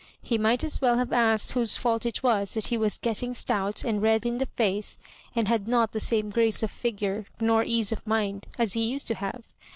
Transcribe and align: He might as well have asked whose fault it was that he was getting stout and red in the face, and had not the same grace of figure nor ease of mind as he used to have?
He 0.23 0.39
might 0.39 0.63
as 0.63 0.81
well 0.81 0.97
have 0.97 1.13
asked 1.13 1.51
whose 1.51 1.77
fault 1.77 2.07
it 2.07 2.23
was 2.23 2.55
that 2.55 2.65
he 2.69 2.75
was 2.75 2.97
getting 2.97 3.35
stout 3.35 3.83
and 3.83 4.01
red 4.01 4.25
in 4.25 4.39
the 4.39 4.47
face, 4.47 4.97
and 5.35 5.47
had 5.47 5.67
not 5.67 5.91
the 5.91 5.99
same 5.99 6.31
grace 6.31 6.63
of 6.63 6.71
figure 6.71 7.27
nor 7.39 7.63
ease 7.63 7.91
of 7.91 8.07
mind 8.07 8.47
as 8.57 8.73
he 8.73 8.81
used 8.83 9.05
to 9.09 9.13
have? 9.13 9.45